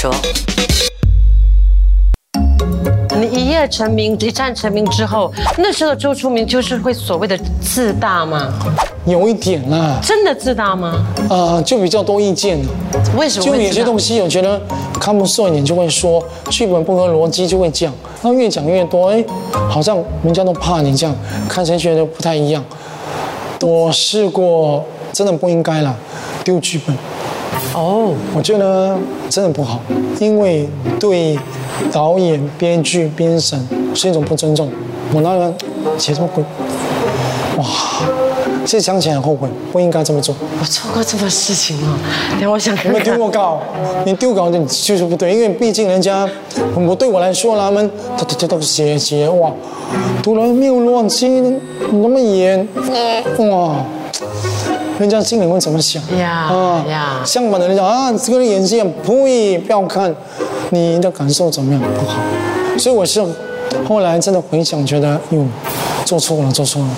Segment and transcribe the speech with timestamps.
[0.00, 0.10] 说。
[3.20, 8.50] 你一夜成名，一战成名之后，那时候的周出明就是会所谓的自大吗？
[9.04, 11.04] 有一点啦，真的自大吗？
[11.28, 12.68] 啊，就比较多意见了。
[13.18, 13.70] 为什么就有？
[13.70, 14.58] 些东西，我觉得
[14.98, 19.22] 看不顺眼就会说，剧本不合逻辑就会讲，然后越讲越多，哎，
[19.68, 21.14] 好像人家都怕你这样，
[21.46, 22.64] 看谁觉得不太一样。
[23.60, 25.94] 我试过，真的不应该啦，
[26.42, 26.96] 丢剧本。
[27.74, 28.96] 哦，我觉得
[29.30, 29.80] 真的不好，
[30.18, 31.38] 因为对
[31.92, 33.58] 导演、编剧、编审
[33.94, 34.68] 是一种不尊重。
[35.14, 35.54] 我那个
[35.96, 36.44] 写这么鬼，
[37.56, 37.64] 哇！
[38.66, 40.34] 现在想起来很后悔，不应该这么做。
[40.60, 41.96] 我做过这么事情哦。
[42.40, 43.20] 等我想看有没有丢看。
[43.20, 43.60] 过稿？
[44.04, 46.28] 你丢稿就就是不对，因为毕竟人家，
[46.74, 49.50] 我对我来说，他们他他他都写写哇，
[50.22, 51.28] 突然没有乱七，
[51.90, 52.68] 那么演，
[53.38, 53.76] 哇，
[55.00, 56.02] 人家心里会怎么想？
[56.18, 56.52] 呀
[56.86, 60.14] 呀相反的人讲啊，这个人演技很呸，不要看，
[60.68, 61.80] 你的感受怎么样？
[61.80, 62.20] 不好，
[62.78, 63.24] 所以我是
[63.88, 65.42] 后来真的回想，觉得哟，
[66.04, 66.88] 做错了，做错了，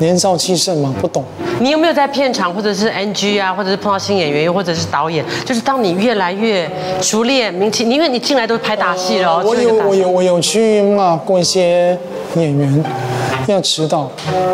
[0.00, 1.22] 年少气盛嘛，不懂。
[1.60, 6.66] 你有没有在片场或者是 NG 啊，或者是碰到新演员，又或者是导演，就是当你越来越
[7.02, 9.42] 熟练、名气，因为你进来都是拍打戏了哦。
[9.44, 11.96] 我有我有我有去骂过一些
[12.36, 12.84] 演员，
[13.46, 14.10] 要迟到，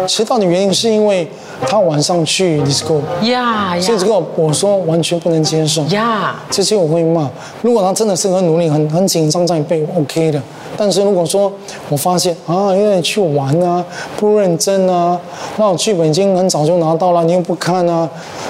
[0.08, 1.30] 迟到的原因是因为
[1.66, 5.82] 他晚上去 disco，呀呀所以这个我说完全不能接受。
[5.86, 7.28] 呀，这些我会骂。
[7.62, 10.40] 如果他真的是很努力、很很紧张在背，OK 的。
[10.76, 11.52] 但是如果说
[11.90, 13.84] 我发现啊，有点去玩啊，
[14.16, 15.18] 不认真啊，
[15.58, 18.08] 那我剧本已经很早就拿到了，你又不看啊，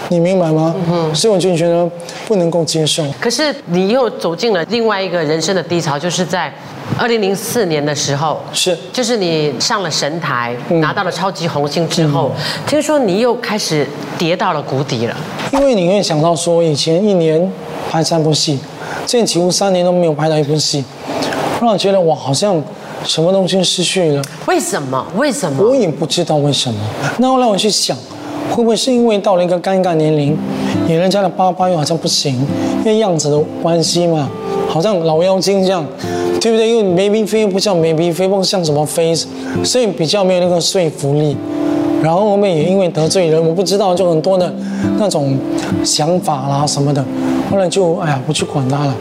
[0.09, 0.75] 你明白吗？
[0.89, 1.13] 嗯。
[1.15, 1.89] 所以我就觉得
[2.29, 3.05] 不能够接受。
[3.21, 6.53] 可是你又走进了另外一个人生的低潮，就是在
[7.01, 12.31] 二零零四年的时候，是就是你上了神台，嗯拿到了超级红星之后，
[12.67, 15.17] 听说你又开始跌到了谷底了。
[15.51, 17.51] 因为你会想到说，以前一年
[17.91, 18.59] 拍三部戏，
[19.07, 20.85] 现在几乎三年都没有拍到一部戏，
[21.59, 22.63] 让我觉得我好像
[23.03, 24.23] 什么东西失去了。
[24.47, 25.07] 为什么？
[25.17, 25.65] 为什么？
[25.65, 26.79] 我也不知道为什么。
[27.17, 27.97] 那后来我去想，
[28.51, 30.37] 会不会是因为到了一个尴尬年龄，
[30.87, 32.35] 演人家的爸爸又好像不行，
[32.81, 34.29] 因为样子的关系嘛，
[34.71, 35.85] 好像老妖精这样，
[36.41, 36.69] 对不对？
[36.69, 39.13] 因为 maybe f a 不像 baby face，像什么飞
[39.65, 41.37] 所以比较没有那个说服力。
[42.03, 44.51] 然后后面也因为得罪人，我不知道就很多的
[44.99, 45.37] 那种
[45.85, 47.05] 想法啦什么的，
[47.51, 48.95] 后来就哎呀不去管他了，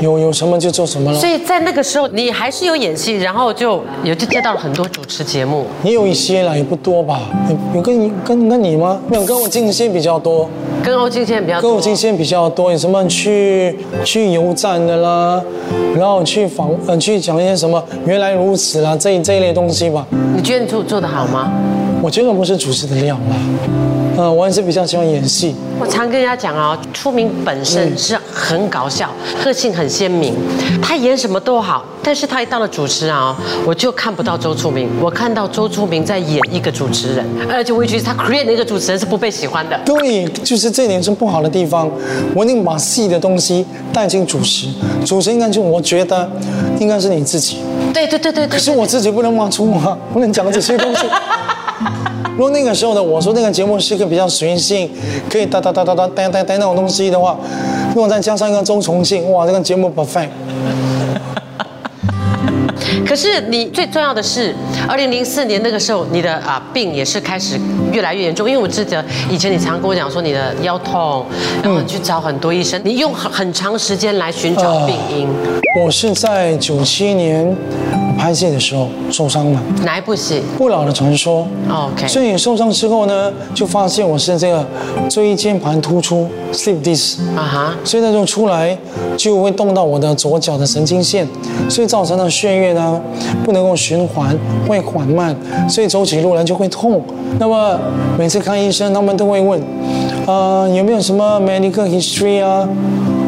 [0.00, 1.28] 有有什么就做什么了所。
[1.28, 5.66] 以在那个时候，你还是有演戏，然后就也就接到了很多主持节目。
[5.82, 7.22] 也有一些了，也不多吧。
[7.50, 9.00] 有有跟你跟跟你吗？
[9.08, 10.48] 没有，跟我近一些比较多，
[10.84, 11.80] 跟欧金现在比较多跟我。
[11.80, 12.70] 近一些比较多。
[12.70, 15.42] 有什么去去油站的啦，
[15.96, 20.06] 然后去访呃去讲一些什么原来如此啦这一这一类东西吧。
[20.34, 21.52] 你觉得你做做得好吗？
[22.06, 23.36] 我觉得不是主持的料啦，
[24.16, 25.56] 呃，我还是比较喜欢演戏。
[25.76, 29.10] 我常跟人家讲啊，出名本身是很搞笑，
[29.42, 30.32] 个性很鲜明，
[30.80, 33.36] 他演什么都好，但是他一到了主持人啊，
[33.66, 39.76] 我就看不到周出明，我看到周出明在演一个主持人，而且我也觉得他 create 的一个主持人是不被喜欢的。
[39.84, 41.90] 对，就是这点是不好的地方。
[42.36, 44.68] 我一定把戏的东西带进主持，
[45.04, 46.30] 主持应该就我觉得
[46.78, 47.56] 应该是你自己。
[47.92, 48.48] 对对对对对。
[48.48, 51.04] 可是我自己不能骂粗话，不能讲这些东西。
[52.36, 54.90] 如果那个时候的我说那个节目是一个比较随性，
[55.30, 57.38] 可以哒哒哒哒哒哒哒哒那种东西的话，
[57.94, 60.28] 如果再加上一个周重庆，哇，这个节目 perfect。
[63.04, 64.54] 可是你最重要的是，
[64.88, 67.58] 二零零四年那个时候，你的啊病也是开始
[67.92, 68.48] 越来越严重。
[68.48, 71.24] 因为我记得以前你常跟我讲说你的腰痛，
[71.62, 75.28] 然后你去找很多医生，你用很很长时间来寻找病因。
[75.84, 77.54] 我是在九七年
[78.18, 81.46] 拍戏的时候受伤了，哪一部戏《不老的传说》。
[81.72, 84.64] ？OK，所以受伤之后呢，就发现我是这个
[85.10, 87.18] 椎间盘突出 （slip disc）。
[87.36, 88.76] 啊哈，所以那就出来
[89.18, 91.28] 就会动到我的左脚的神经线，
[91.68, 93.00] 所以造成了血液呢
[93.44, 94.36] 不能够循环，
[94.66, 95.34] 会缓慢，
[95.68, 97.02] 所以走起路来就会痛。
[97.38, 97.78] 那么
[98.18, 99.60] 每次看医生，他们都会问，
[100.26, 102.68] 呃、有没有什么 medical history 啊？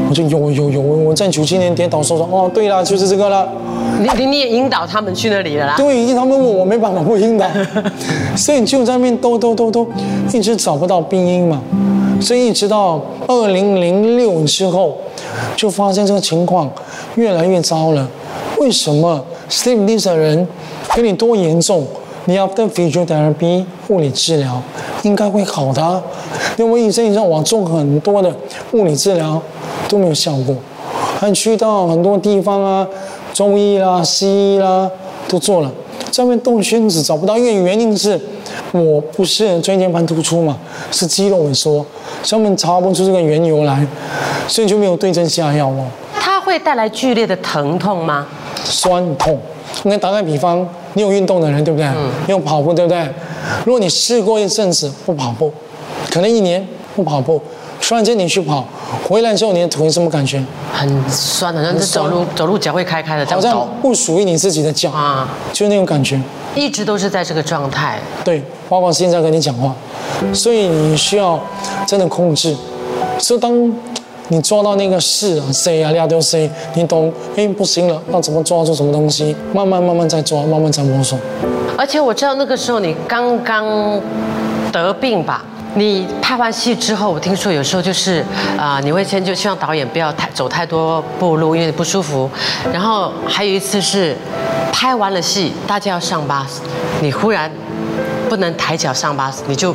[0.08, 3.46] 我就有有有，我在九七年跌倒受伤，哦，对了，就是这个了。
[4.00, 5.74] 你你你也引导他们去那里了啦。
[5.76, 7.46] 对，他们问我没办法不引导，
[8.36, 9.86] 所以就在那边兜兜兜兜，
[10.32, 11.60] 一直找不到病因嘛，
[12.20, 14.96] 所以一直到二零零六之后，
[15.56, 16.70] 就发现这个情况
[17.16, 18.08] 越来越糟了。
[18.58, 20.46] 为什么 sleep dis 的人
[20.94, 21.86] 跟你多严重？
[22.24, 24.60] 你要的 physiotherapy 物理治疗
[25.02, 26.02] 应该会好的、啊，
[26.58, 28.30] 因为医生让我做很多的
[28.72, 29.40] 物理治疗
[29.88, 30.54] 都没有效果，
[31.18, 32.86] 还去到很多地方啊，
[33.32, 34.90] 中医啦、西医啦
[35.26, 35.72] 都做了，
[36.12, 38.20] 上面动圈子找不到，因为原因是
[38.72, 40.58] 我不是椎间盘突出嘛，
[40.90, 41.82] 是肌肉萎缩，
[42.22, 43.86] 上面查不出这个缘由来，
[44.46, 45.86] 所以就没有对症下药哦。
[46.20, 48.26] 它会带来剧烈的疼痛吗？
[48.68, 49.38] 酸痛。
[49.84, 51.88] 你打个比方，你有运动的人对不对？
[52.26, 53.08] 你有跑步对不对？
[53.64, 55.52] 如果你试过一阵子不跑步，
[56.10, 56.66] 可能一年
[56.96, 57.40] 不跑步，
[57.80, 58.66] 突然间你去跑，
[59.06, 60.42] 回来之后你的腿什么感觉？
[60.72, 66.20] 很酸，好像是走路走路脚会开开的这好像不属于你自己的脚啊，就是那种感觉。
[66.54, 67.98] 一直都是在这个状态。
[68.24, 69.74] 对，包括现在跟你讲话，
[70.32, 71.38] 所以你需要
[71.86, 72.56] 真的控制。
[73.18, 73.72] 所以当
[74.28, 77.12] 你抓到那个事啊，，C 啊，俩丢 C，，你懂？
[77.36, 79.34] 哎，不行了，要怎么抓住什么东西？
[79.54, 81.18] 慢慢慢慢再抓，慢慢再摸索。
[81.76, 83.64] 而且我知道那个时候你刚刚
[84.70, 85.44] 得病吧？
[85.74, 88.24] 你拍完戏之后，我听说有时候就是
[88.58, 92.28] 啊、你会先就希望导演不要太走太多步路，因为你不舒服。
[92.72, 94.14] 然后还有一次是
[94.72, 96.60] 拍完了戏，大家要上巴士，
[97.00, 97.50] 你忽然
[98.28, 99.74] 不能抬脚上巴士，你就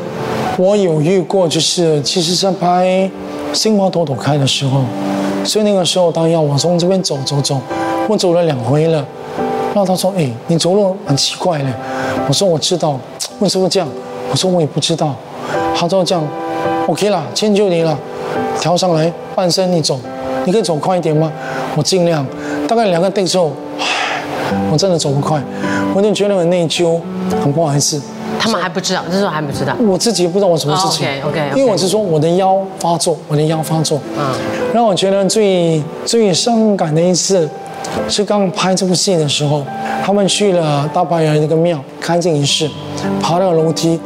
[0.58, 2.86] 我有遇过，就是其实在拍
[3.54, 4.82] 《心花朵朵开》的时候，
[5.46, 7.60] 所以那个时候当要我从这边走走走，
[8.10, 9.06] 我走了两回了，
[9.74, 11.68] 然后他说：“哎，你走路很奇怪嘞。”
[12.28, 13.00] 我说：“我知道，
[13.40, 13.88] 为什么这样？”
[14.32, 15.16] 我说：“我也不知道。”
[15.78, 16.24] 他说：“这样
[16.88, 17.98] ，OK 啦，迁就你了，
[18.60, 20.00] 调上来，半身你走，
[20.46, 21.32] 你可以走快一点吗？”
[21.78, 22.26] 我尽量，
[22.68, 24.24] 大概两个 take 之后，唉
[24.72, 25.42] 我真的走不快，
[25.96, 27.00] 我就觉得很内疚，
[27.42, 28.02] 很不好意思。
[28.44, 29.74] 他们还不知道，那时候还不知道。
[29.80, 37.50] 我自己也不知道我什么事情、哦，OK，OK，OK 因为我是说我的腰发作，我的腰发作，嗯嗯，让我觉得最最伤感的一次，
[38.10, 39.64] 是刚拍这部戏的时候，
[40.04, 42.70] 他们去了大白园那个庙开进仪式，
[43.22, 43.98] 爬那个楼梯。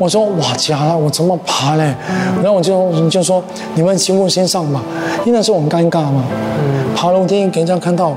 [0.00, 1.94] 我说哇假了，我怎么爬嘞？
[2.42, 3.40] 然后我就就说
[3.74, 4.82] 你们请我先上吧，
[5.24, 6.24] 因为那时候很尴尬嘛。
[6.96, 8.14] 爬楼梯给人家看到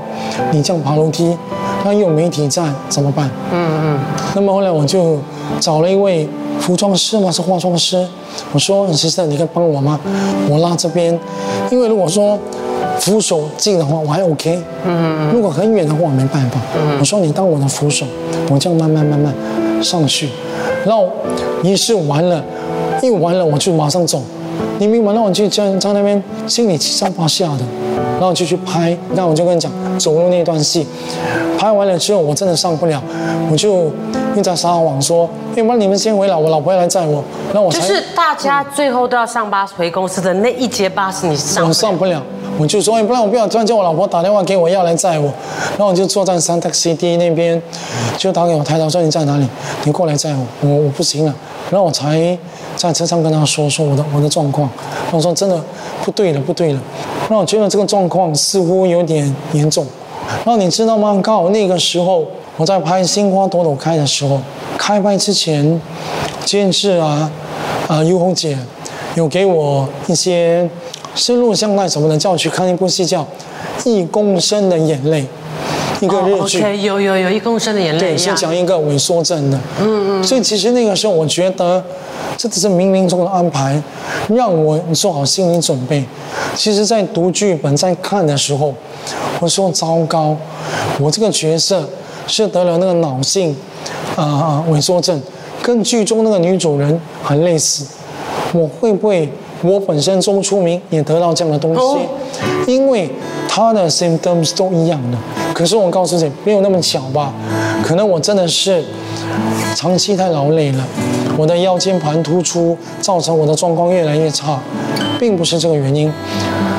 [0.50, 1.36] 你这样爬楼梯，
[1.84, 3.30] 那又有媒体在怎么办？
[3.52, 4.00] 嗯嗯
[4.34, 5.18] 那么后来我就
[5.60, 6.26] 找了一位
[6.58, 8.04] 服装师嘛，是化妆师。
[8.52, 10.00] 我说：“先生，你可以帮我吗？
[10.48, 11.18] 我拉这边，
[11.70, 12.38] 因为如果说
[12.98, 14.60] 扶手近的话，我还 OK。
[14.84, 16.58] 嗯如果很远的话，我没办法。
[16.98, 18.06] 我说你当我的扶手，
[18.50, 19.32] 我这样慢慢慢慢
[19.82, 20.30] 上去，
[20.84, 21.08] 然后
[21.62, 22.42] 仪式完了，
[23.02, 24.22] 一完了我就马上走。
[24.78, 25.12] 你明白？
[25.12, 27.64] 那我就在在那边心里七上八下的，
[28.18, 28.96] 然后就去拍。
[29.14, 30.86] 那我就跟你讲，走路那段戏，
[31.58, 33.02] 拍完了之后我真的上不了，
[33.50, 33.90] 我就
[34.36, 37.22] 又在撒谎说，要不然你们先回来，我老婆要来载我，
[37.52, 42.20] 那我才就是大家最后都要上巴士回公司的那一节巴士，你上我上不了，
[42.58, 45.32] 我就说，哎，不然我不要，突然叫我老婆打电话给我要来载我，
[45.76, 47.62] 然后我就坐在 Santa City 那边，
[48.18, 49.46] 就打给我太太说你在哪里，
[49.84, 51.34] 你过来载我，我我不行了，
[51.70, 52.38] 然后我才
[52.76, 54.68] 在车上跟他说说我的我的状况，
[55.10, 55.60] 我说真的
[56.04, 56.80] 不对了不对了，
[57.22, 59.86] 然后我觉得这个状况似乎有点严重，
[60.44, 61.18] 然后你知道吗？
[61.22, 62.24] 刚好那个时候
[62.56, 64.40] 我在拍《心花朵朵开》的时候，
[64.76, 65.80] 开拍之前，
[66.44, 67.30] 监制啊，
[67.88, 68.58] 啊、尤红姐
[69.14, 70.68] 有给我一些
[71.14, 73.22] 是录像带什么的，叫我去看一部戏叫
[73.84, 75.22] 《一公升的眼泪》，
[76.04, 76.58] 一个日剧。
[76.58, 78.36] 哦 OK，有有有一公升的眼泪对，一样。
[78.36, 79.58] 是讲一个萎缩症的。
[79.80, 80.24] 嗯嗯。
[80.24, 81.82] 所以其实那个时候，我觉得
[82.36, 83.82] 这只是冥冥中的安排，
[84.28, 86.04] 让我做好心理准备。
[86.54, 88.74] 其实，在读剧本、在看的时候，
[89.40, 90.36] 我说糟糕，
[91.00, 91.88] 我这个角色
[92.26, 93.56] 是得了那个脑性
[94.16, 95.20] 啊啊、萎缩症，
[95.62, 97.86] 跟剧中那个女主人很类似。
[98.52, 99.28] 我会不会
[99.62, 101.80] 我本身周出名也得到这样的东西？
[101.80, 101.98] 哦
[102.66, 103.08] 因为
[103.48, 105.18] 他的 symptoms 都一样的。
[105.54, 107.32] 可是我告诉你，没有那么巧吧？
[107.82, 108.84] 可能我真的是
[109.76, 110.84] 长期太劳累了，
[111.38, 114.58] 我的腰间盘突出，造成我的状况越来越差，
[115.18, 116.12] 并不是这个原因。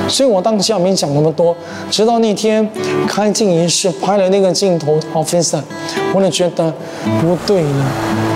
[0.10, 1.55] 所以我当下没想那么多，
[1.89, 2.70] 直到那天
[3.08, 5.62] 开镜仪式拍了那个镜头 officer，
[6.13, 6.72] 我就觉得
[7.22, 7.86] 不对了，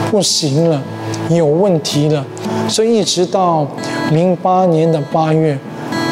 [0.09, 0.81] 不行了，
[1.29, 2.25] 有问题了。
[2.67, 3.67] 所以一直到
[4.11, 5.57] 零八年的八月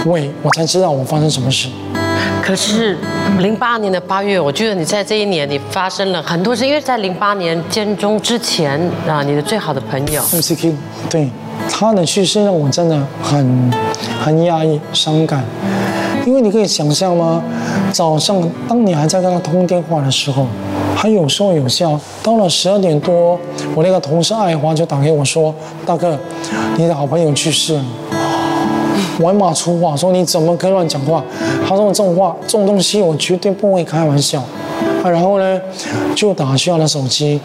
[0.05, 1.69] 尾，我才知道我发生什么事。
[2.47, 2.97] 可是
[3.39, 10.73] 零八年的八月，我觉得你在这一年你发生了很多事，因为在零八年监中之前啊，你的最好的朋友 MCQ，
[11.09, 11.29] 对
[11.69, 13.73] 他的去世让我真的很
[14.23, 15.43] 很压抑、伤感，
[16.25, 17.43] 因为你可以想象吗？
[17.91, 20.47] 早上当你还在跟他通电话的时候，
[20.95, 23.37] 还有说有笑，到了十二点多，
[23.75, 25.53] 我那个同事爱华就打给我说
[25.85, 26.17] ：“大哥，
[26.77, 27.85] 你的好朋友去世了。”
[29.19, 31.23] 我还骂粗话，说你怎么可以乱讲话？
[31.67, 34.41] 他说这种话，这种东西我绝对不会开玩笑。
[35.03, 35.59] 啊，然后呢，
[36.15, 37.39] 就打需要的手机，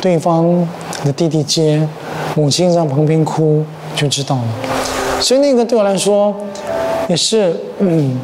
[0.00, 0.66] 对方
[1.04, 1.86] 的弟弟接，
[2.34, 3.64] 母亲在旁边哭，
[3.94, 4.42] 就知道了。
[5.20, 6.34] 所以那个对我来说，
[7.08, 8.18] 也是嗯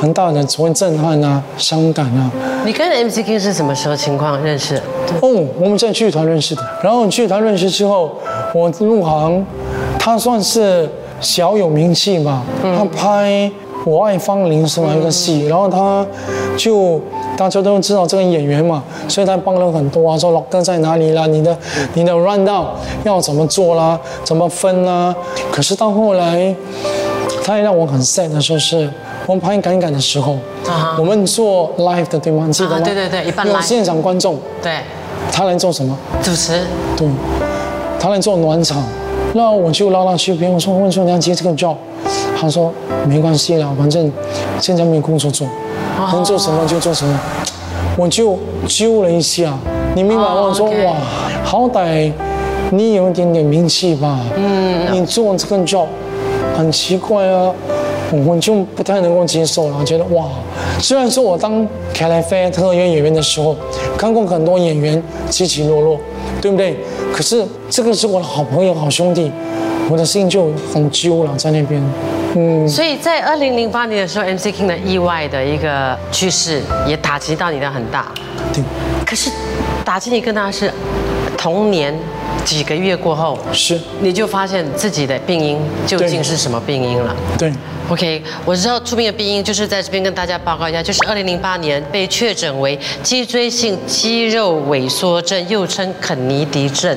[0.00, 2.30] 很大的所谓震撼啊、伤感啊。
[2.64, 4.76] 你跟 MC King 是什么时候情况认识？
[5.20, 5.28] 哦，
[5.58, 6.62] 我们在剧团认识的。
[6.82, 8.10] 然后剧团认识之后，
[8.54, 9.44] 我入行，
[9.98, 10.88] 他算是
[11.20, 12.42] 小有名气吧。
[12.62, 13.50] 他拍
[13.84, 16.06] 我爱芳龄是哪一个戏，然后他
[16.56, 17.00] 就
[17.36, 21.56] 大家都知道这个演员嘛，所以他帮了很多啊，说老哥在哪里啦，你的
[21.94, 22.66] 你的 run down
[23.04, 25.14] 要怎么做啦，怎么分啦。
[25.52, 26.54] 可是到后来，
[27.44, 28.90] 他也让我很 sad 的说是。
[29.26, 30.34] 我们拍赶赶的时候，
[30.68, 32.44] 啊我们做 live 的对吗？
[32.46, 32.76] 你记得吗？
[32.76, 34.80] 啊对对对一般现场观众，对，
[35.32, 35.96] 他来做什么？
[36.22, 36.60] 主持
[36.94, 37.08] 对，
[37.98, 38.82] 他来做暖场，
[39.36, 41.74] 那我就拉他去边，我说问说你要接这个 job，
[42.40, 42.72] 他说
[43.08, 44.10] 没关系啦，反正
[44.60, 45.46] 现在没有工作做，
[46.12, 47.20] 能做什么就做什么，
[47.98, 48.38] 我就
[48.68, 49.52] 揪了一下，
[49.96, 50.34] 你明白吗？
[50.34, 50.94] 哦我说哇，
[51.44, 52.12] 好歹
[52.70, 55.86] 你有一点点名气吧，嗯，你做这个 job
[56.56, 57.52] 很奇怪啊。
[58.26, 60.26] 我就不太能够接受了，我觉得哇，
[60.78, 63.56] 虽然说我当凯莱菲特约演员的时候，
[63.98, 65.98] 看过很多演员起起落落，
[66.40, 66.76] 对不对？
[67.14, 69.30] 可是这个是我的好朋友、好兄弟，
[69.88, 71.80] 我的心就很揪了在那边。
[72.34, 78.06] 嗯，所以在二零零八年的时候，MC King 的意外的一个去世，也打击到你的很大。
[78.52, 78.64] 对，
[79.06, 79.30] 可是
[79.84, 80.68] 打击你更大的是
[81.44, 81.94] 同年
[82.42, 87.14] 几个月过后，是，你就发现自己的病因究竟是什么病因了。
[87.38, 87.52] 对
[87.90, 96.96] ，OK，我知道出名的病因就是在这边跟大家报告一下，就是二零零八年被确诊为脊椎性肌肉萎缩症，又称肯尼迪症。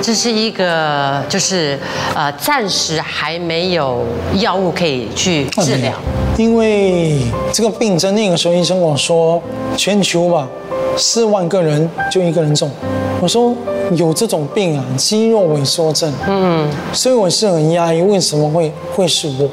[0.00, 1.78] 这是一个就是
[2.14, 4.06] 呃暂时还没有
[4.36, 5.92] 药物可以去治疗。
[6.38, 7.20] 因为
[7.52, 9.42] 这个病症，那个时候医生跟我说，
[9.76, 10.48] 全球吧，
[10.96, 12.70] 四万个人就一个人中。
[13.20, 13.54] 我说
[13.92, 16.12] 有这种病啊，肌肉萎缩症。
[16.28, 19.48] 嗯，所以我是很压抑，为什么会会是我？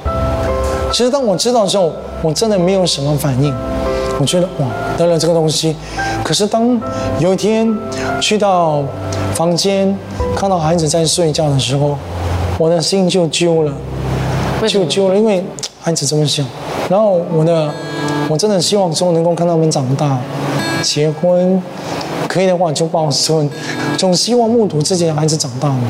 [0.92, 1.92] 其实当我知道之后，
[2.22, 3.54] 我真的没有什么反应。
[4.20, 4.68] 我觉得哇，
[4.98, 5.76] 得了这个东西。
[6.24, 6.80] 可是当
[7.20, 7.68] 有一天
[8.22, 8.84] 去到
[9.34, 9.98] 房间，
[10.36, 11.98] 看到孩子在睡觉的时候，
[12.58, 13.72] 我的心就揪了。
[14.68, 15.44] 就揪了，因为
[15.82, 16.42] 孩子这么小，
[16.90, 17.70] 然后我的，
[18.30, 20.18] 我真的希望说能够看他们长大，
[20.82, 21.62] 结婚，
[22.34, 23.48] 可以的话就抱孙，
[23.96, 25.88] 总希望目睹自己的孩子长大嘛，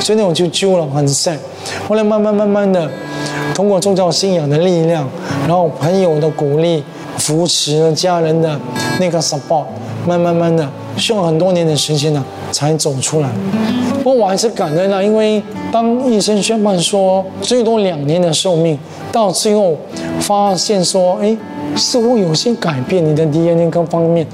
[0.00, 1.38] 所以那种就揪了，很 sad。
[1.86, 2.90] 后来慢慢慢慢的，
[3.54, 5.08] 通过宗教信仰的力量，
[5.46, 6.82] 然后朋友的鼓励、
[7.18, 8.58] 扶持、家人的
[8.98, 9.66] 那个 support，
[10.04, 13.30] 慢慢慢的，需要很多年的时间呢才走出来。
[14.02, 18.78] 不过我还是感恩啊，因为当医生宣判说最多两年的寿命，
[19.10, 19.76] 到最后
[20.20, 21.36] 发现说，哎，
[21.74, 24.26] 似乎有些改变你的 DNA 各方面，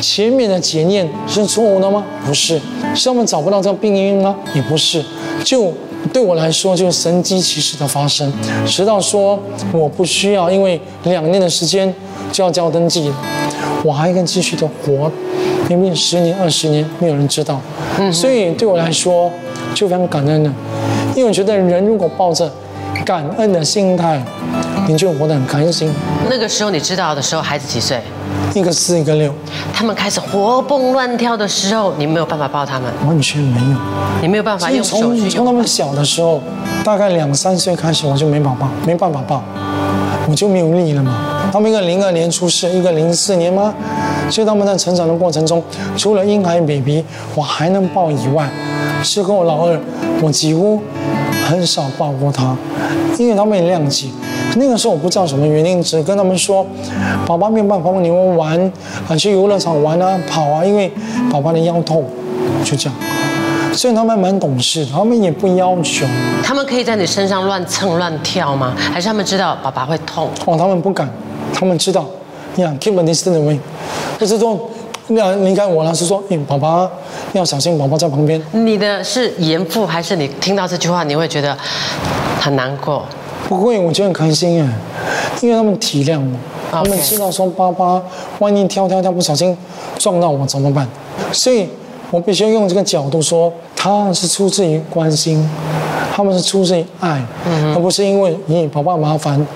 [0.00, 2.04] 前面的检验是错误的吗？
[2.26, 2.60] 不是，
[2.94, 4.34] 是他们找不到这个病因吗？
[4.54, 5.04] 也不是，
[5.44, 5.72] 就。
[6.12, 8.32] 对我来说，就是神机骑士的发生，
[8.64, 9.38] 直到说
[9.72, 11.92] 我不需要，因为两年的时间
[12.30, 13.14] 就要交登记了，
[13.84, 15.10] 我还可以继续的活，
[15.68, 17.60] 明明十年、二十年，没有人知道。
[18.12, 19.30] 所以对我来说
[19.74, 20.52] 就非常感恩了，
[21.14, 22.50] 因为我觉得人如果抱着
[23.04, 24.22] 感恩的心态，
[24.88, 25.92] 你就活得很开心。
[26.30, 28.00] 那个时候你知道的时候，孩子几岁？
[28.54, 29.32] 一个四，一个六，
[29.74, 33.76] 他们开始活蹦乱跳的时候，你没有办法抱他们，完全没有。
[34.22, 36.40] 你没有办法用手去从从他们小的时候，
[36.82, 39.42] 大概两三岁开始，我就没法抱，没办法抱，
[40.28, 41.14] 我就没有力了嘛。
[41.52, 43.72] 他们一个零二年出世，一个零四年吗？
[44.30, 45.62] 所以他们在成长的过程中，
[45.96, 47.04] 除了婴孩 baby
[47.34, 48.48] 我还能抱以外，
[49.02, 49.80] 是跟我老二
[50.22, 50.80] 我几乎
[51.46, 52.56] 很少抱过他，
[53.18, 54.08] 因为他们也谅解。
[54.56, 56.66] 那个时候我不知道什么原因，只跟他们说，
[57.26, 58.60] 宝宝没有办法跟你们玩
[59.08, 60.90] 啊，去游乐场玩啊、跑啊，因为
[61.30, 62.04] 宝宝的腰痛，
[62.64, 62.98] 就这样。
[63.72, 66.06] 所以他们蛮懂事，他们也不要求。
[66.42, 68.74] 他们可以在你身上乱蹭乱跳吗？
[68.76, 70.28] 还是他们知道爸爸会痛？
[70.46, 71.08] 哦，他们不敢，
[71.54, 72.04] 他们知道，
[72.62, 73.58] 呀，keep a distance away，
[74.18, 74.58] 不是说
[75.08, 76.90] 要离开我老，是说，哎，宝宝
[77.32, 78.40] 要小心，爸爸在旁边。
[78.52, 81.56] 你的是严父，还是你听到这句话你会觉得
[82.40, 83.04] 很难过？
[83.48, 84.68] 不会，我觉得很开心哎，
[85.40, 86.36] 因为他们体谅我，
[86.70, 88.02] 他们知道说爸爸
[88.40, 89.56] 万一跳跳跳不小心
[89.98, 90.86] 撞到我怎么办，
[91.32, 91.66] 所以
[92.10, 95.48] 我必须要用这个角度说，他是出自于关心，
[96.14, 97.24] 他们是出自于爱，
[97.74, 99.46] 而不是因为你爸爸麻烦，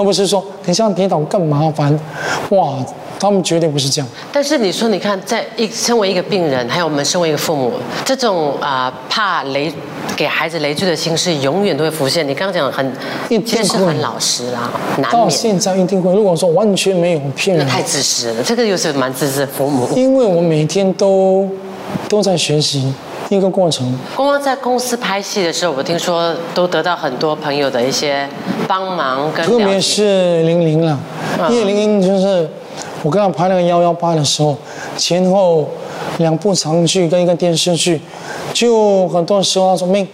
[0.00, 1.94] 而不是说等一下跌倒更麻烦，
[2.48, 2.74] 哇，
[3.18, 4.08] 他们绝对不是这样。
[4.32, 9.70] 但是你说，你看，在一身为一个病人，还有我们身为一个父母，这种啊、怕累
[10.16, 12.26] 给孩子累赘的心事，永远都会浮现。
[12.26, 12.90] 你刚刚讲得很，
[13.28, 15.12] 一定会其实是很老实啦，难免。
[15.12, 16.10] 到现在一定会。
[16.14, 19.86] 如果说完全没有骗人，那太自私了，这个又是蛮自私的父母。
[19.94, 21.46] 因为我每天都
[22.08, 22.90] 都在学习
[23.36, 23.86] 一个过程。
[24.16, 28.28] 光光在公司拍戏的时候，我听说都得到很多朋友的一些
[28.66, 29.80] 帮忙跟特别。
[29.80, 30.98] 是玲玲了，
[31.48, 32.48] 因为玲玲就是
[33.02, 34.56] 我跟她拍那个幺幺八的时候，
[34.96, 35.68] 前后
[36.18, 38.00] 两部长剧跟一个电视剧，
[38.52, 40.06] 就很多时候她说妹，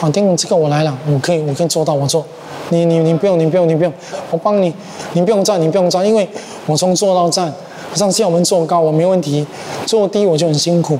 [0.00, 2.24] 啊，丁这个我来了，我可以我可以做到，我做，
[2.70, 3.92] 你你你不用，你不用，你不用，
[4.30, 4.72] 我帮你，
[5.12, 6.28] 你不用站，你不用站，因为
[6.66, 7.52] 我从坐到站，
[7.94, 9.46] 上次我们坐高我没问题，
[9.84, 10.98] 坐低我就很辛苦。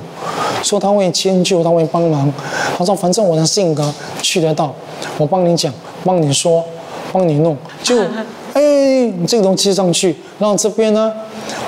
[0.63, 2.31] 说他会迁就，他会帮忙。
[2.77, 4.73] 他说反正我的性格去得到，
[5.17, 6.63] 我帮你讲，帮你说，
[7.11, 7.97] 帮你弄，就
[8.53, 11.11] 哎这个东西上去，然后这边呢，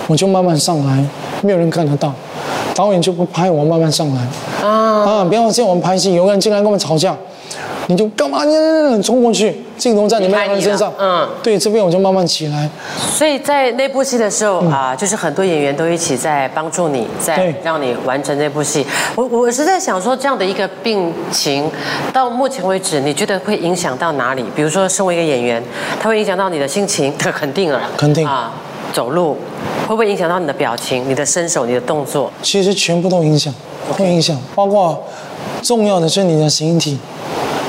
[0.08, 1.06] 我就慢慢上来，
[1.42, 2.14] 没有人看得到，
[2.76, 4.22] 导演就不拍我慢慢上来。
[4.62, 5.26] 啊啊！
[5.26, 7.16] 不要见我们拍戏，有个人进来跟我们吵架，
[7.88, 8.44] 你就干嘛？
[8.46, 10.94] 你冲过去，镜头在你们两个人身上。
[11.00, 12.70] 嗯，对，这边我就慢慢起来。
[12.98, 18.86] 所以在那部戏的时候啊，就是很多演员都一起在帮助你，在让你完成这部戏。
[19.16, 21.70] 我我是在想说，这样的一个病情，
[22.13, 24.44] 到目前为止，你觉得会影响到哪里？
[24.56, 25.62] 比如说，身为一个演员，
[26.00, 27.13] 它会影响到你的心情？
[27.20, 28.54] 肯定了，肯定啊。
[28.94, 29.36] 走路
[29.88, 32.32] 会不会影响到你的表情、你的身手、你的动作？
[32.44, 33.52] 其实全部都影响。
[33.92, 35.04] 会影响，包括
[35.62, 36.98] 重要的是你的形体，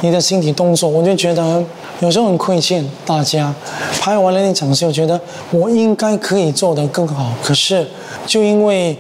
[0.05, 1.65] 你的身体动作，我就觉得
[2.01, 3.55] 有时候很亏欠大家。
[3.99, 5.19] 拍完了那场戏，我觉得
[5.51, 7.89] 我应该可以做得更好，可是
[8.27, 8.95] 就因为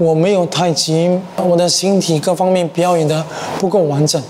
[0.00, 3.24] 我没有太极，我的身体各方面表演的
[3.60, 4.20] 不够完整，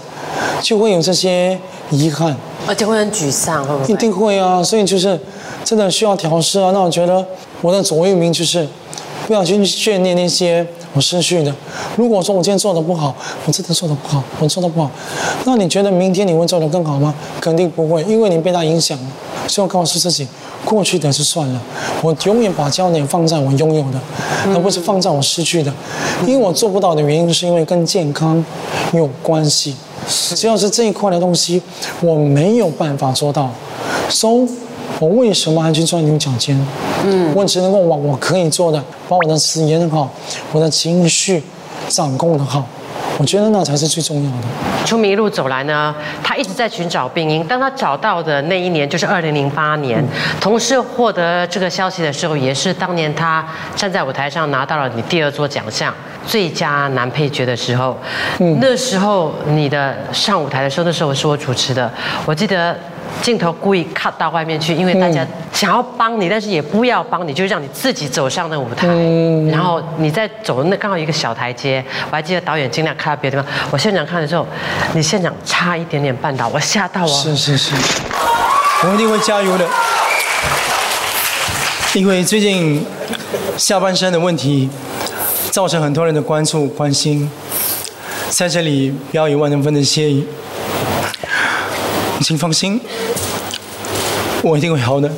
[0.60, 1.58] 就会有这些
[1.88, 3.94] 遗憾，而且会很沮丧，会不会？
[3.94, 5.18] 一定会啊，所以就是
[5.64, 6.72] 真的需要调试啊。
[6.74, 7.24] 那我觉得
[7.62, 8.68] 我的左右铭就是
[9.26, 10.66] 不要去眷恋那些。
[10.94, 11.54] 我失去的。
[11.96, 13.14] 如果说我今天做的不好，
[13.46, 14.90] 我真的做的不好，我做的不好，
[15.44, 17.14] 那你觉得明天你会做的更好吗？
[17.40, 19.04] 肯定不会，因为你被他影响了。
[19.46, 20.26] 所以我告诉自己，
[20.64, 21.60] 过去的就算了，
[22.02, 24.00] 我永远把焦点放在我拥有的，
[24.46, 25.72] 而不是放在我失去的。
[26.26, 28.44] 因为我做不到的原因，是因为跟健康
[28.92, 29.74] 有关系。
[30.34, 31.62] 只要是这一块的东西，
[32.00, 33.50] 我没有办法做到。
[34.10, 34.46] So
[35.00, 36.58] 我为什么还去钻牛角尖？
[37.04, 40.12] 嗯，我只能够把我可以做的，把我的词演好，
[40.52, 41.42] 我的情绪
[41.88, 42.66] 掌控的好，
[43.16, 44.46] 我觉得那才是最重要的。
[44.84, 47.44] 出名一路走来呢，他一直在寻找病因。
[47.46, 50.02] 当他找到的那一年，就是二零零八年，
[50.40, 55.94] 同时获得这个消息的时候，也是当年他站在舞台上拿到了你第二座奖项——
[56.26, 57.96] 最佳男配角的时候。
[58.38, 61.88] 嗯，那时候你的上舞台的时候，那时候是我主持的，
[62.26, 62.76] 我记得。
[63.22, 68.86] 镜头故意 cut 到外面去，因为大家想要帮你，但是也不要帮你，就让你自己走上那舞台。
[69.50, 73.68] 然后你在走那刚好一个小台阶，我还记得导演尽量看到别的地方。
[73.70, 74.46] 我现场看的时候，
[74.94, 77.08] 你现场差一点点绊倒，我吓到哦。
[77.08, 77.74] 是是是，
[78.84, 79.66] 我一定会加油的。
[81.94, 82.84] 因为最近
[83.56, 84.68] 下半身的问题，
[85.50, 87.28] 造成很多人的关注关心，
[88.28, 90.24] 在这里表以万能分的谢意。
[92.20, 92.80] 请放心，
[94.42, 95.10] 我一定会好的。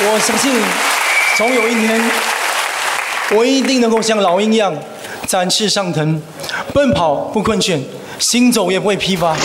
[0.00, 0.52] 我相信，
[1.36, 2.00] 总有一天，
[3.30, 4.72] 我一定能够像老鹰一样
[5.26, 6.22] 展翅上腾，
[6.72, 7.80] 奔跑不困倦，
[8.18, 9.36] 行走也不会疲乏。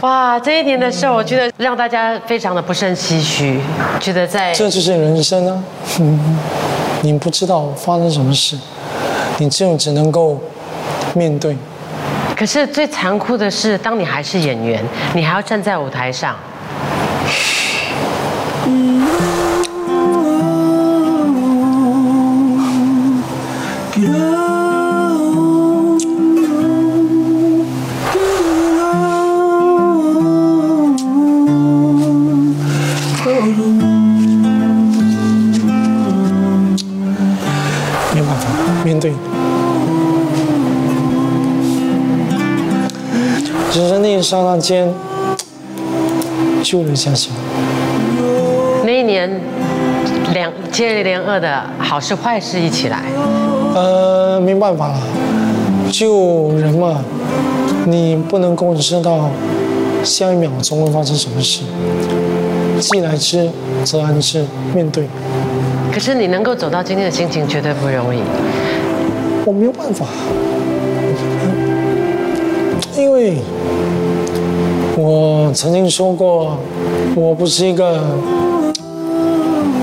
[0.00, 3.60] 哇，这一年的时候，我觉得让大家非常的不胜唏嘘，
[4.00, 5.62] 觉得在这就是人生啊，
[5.98, 6.38] 嗯，
[7.02, 8.58] 你不知道发生什么事，
[9.38, 10.40] 你就只能够。
[11.14, 11.56] 面对，
[12.36, 14.82] 可是最残酷的是，当你还是演员，
[15.14, 16.36] 你还要站在舞台上。
[44.30, 44.88] 刹那间，
[46.62, 47.32] 救了一下小
[48.84, 49.28] 那一年，
[50.32, 53.02] 两接连二的好事坏事一起来。
[53.74, 55.00] 呃，没办法了，
[55.90, 57.02] 救人嘛，
[57.86, 59.28] 你不能够知道
[60.04, 61.62] 下一秒钟会发生什么事。
[62.78, 63.50] 既来之，
[63.82, 65.08] 则安之，面对。
[65.92, 68.20] 可是你能够走到今天的心情绝对不容易。
[69.44, 70.06] 我没有办法，
[72.96, 73.38] 因为。
[75.02, 76.58] 我曾经说过，
[77.14, 78.02] 我不是一个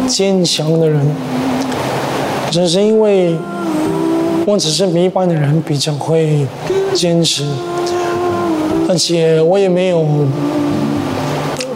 [0.07, 1.03] 坚强的人，
[2.51, 3.35] 只是因为
[4.45, 6.45] 我只是比一般的人比较会
[6.93, 7.43] 坚持，
[8.87, 10.05] 而且我也没有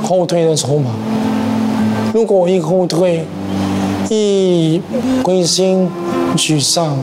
[0.03, 0.91] 后退的筹码。
[2.13, 3.25] 如果我一后退，
[4.11, 4.79] 一
[5.23, 5.89] 灰心
[6.37, 6.95] 沮丧，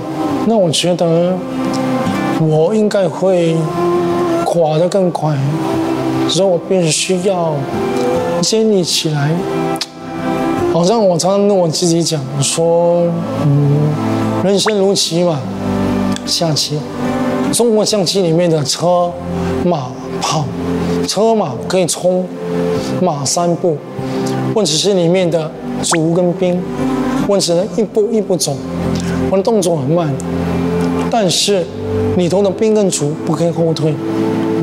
[0.47, 1.35] 那我觉得
[2.41, 3.57] 我应该会
[4.45, 5.37] 垮得更快。
[6.29, 7.55] 所以我必须要
[8.43, 9.35] 建立起来，
[10.73, 13.07] 好像我常常跟我自己讲我说，
[13.45, 13.91] 嗯，
[14.45, 15.41] 人生如棋嘛，
[16.27, 16.79] 下棋，
[17.53, 19.11] 中国象棋里面的车
[19.65, 19.89] 马
[20.21, 20.45] 炮，
[21.07, 22.25] 车马可以冲，
[23.01, 23.79] 马三步，
[24.55, 25.51] 或者是里面的
[25.83, 26.61] 卒跟兵，
[27.27, 28.55] 我只能一步一步走，
[29.31, 30.13] 我的动作很慢，
[31.11, 31.65] 但是
[32.17, 33.95] 里头的兵跟卒不可以后退，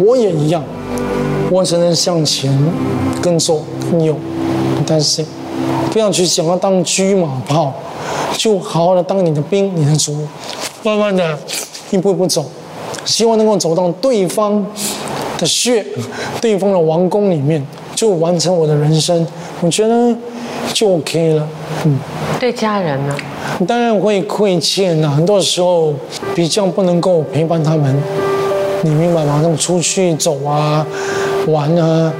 [0.06, 0.64] 我也一样，
[1.52, 2.52] 我只能向前
[3.22, 4.16] 跟左跟右，
[4.86, 5.24] 但是
[5.92, 7.74] 不要去想要当车马炮，
[8.38, 10.28] 就好好的当你的兵，你的卒，
[10.84, 11.38] 慢慢的
[11.92, 12.46] 一步一步走，
[13.06, 14.66] 希望能够走到对方
[15.38, 15.86] 的穴，
[16.42, 19.26] 对方的王宫里面，就完成我的人生。
[19.62, 20.14] 我觉得
[20.74, 21.48] 就 OK 了。
[21.86, 21.98] 嗯，
[22.40, 23.16] 对家人呢？
[23.66, 25.94] 当然会亏欠呐，很多时候
[26.36, 27.96] 比较不能够陪伴他们，
[28.82, 29.40] 你明白吗？
[29.42, 30.86] 那种出去走啊、
[31.48, 32.12] 玩啊，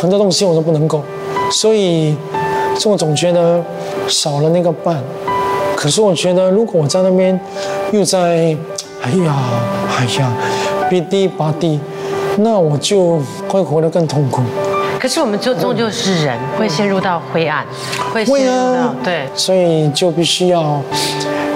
[0.00, 1.02] 很多东西我都不能够，
[1.50, 2.16] 所以
[2.84, 3.62] 我总觉得
[4.08, 4.96] 少了那个伴。
[5.76, 7.38] 可是我觉得，如果我在那边
[7.92, 8.56] 又在，
[9.02, 9.36] 哎呀，
[9.98, 10.32] 哎呀，
[10.88, 11.78] 逼低拔低，
[12.38, 14.42] 那我就会活得更痛苦。
[14.98, 17.64] 可是我们就终究是人，会陷入到灰暗，
[18.12, 19.28] 会陷会入到啊，对。
[19.34, 20.80] 所以就必须要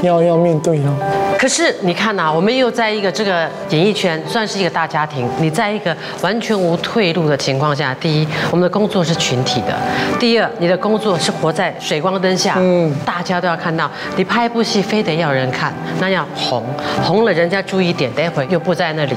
[0.02, 0.94] 要要面对了。
[1.40, 5.26] 可是你看呐、我们又在一个这个演艺圈，算是一个大家庭。
[5.40, 9.72] 你在一个完全无退路的情况下，第一，我们的工作是群体的；
[10.18, 13.90] 第二，你的工作是活在水光灯下，嗯，大家都要看到。
[14.16, 16.62] 你拍一部戏，非得要人看，那要红，
[17.02, 19.16] 红了人家注意点，待会又不在那里。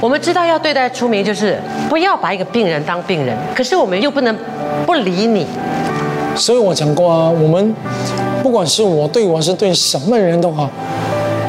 [0.00, 1.60] 我们知道要对待出名，就是
[1.90, 4.34] 不要把一个病人当病人，可是我们又不能
[4.86, 5.46] 不理你。
[6.34, 7.74] 所以我讲过啊，我们
[8.42, 10.70] 不管是我对我是对什么人都好，